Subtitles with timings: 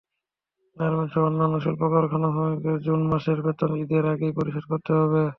[0.77, 5.21] গার্মেন্টসসহ অন্যান্য শিল্প–কারখানার শ্রমিকদের জুন মাসের বেতন ঈদের আগেই পরিশোধ করতে হবে।